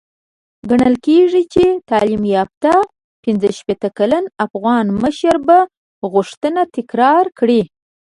[0.69, 2.73] ګڼل کېږي چې تعليم يافته
[3.23, 5.57] پنځه شپېته کلن افغان مشر به
[6.13, 7.61] غوښتنه تکرار کړي.